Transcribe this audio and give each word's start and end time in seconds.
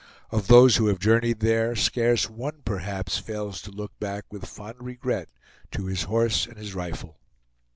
Of 0.31 0.47
those 0.47 0.77
who 0.77 0.87
have 0.87 0.97
journeyed 0.97 1.41
there, 1.41 1.75
scarce 1.75 2.27
one, 2.27 2.63
perhaps, 2.65 3.19
fails 3.19 3.61
to 3.61 3.69
look 3.71 3.99
back 3.99 4.23
with 4.33 4.47
fond 4.47 4.77
regret 4.81 5.29
to 5.73 5.85
his 5.85 6.05
horse 6.05 6.47
and 6.47 6.57
his 6.57 6.73
rifle. 6.73 7.19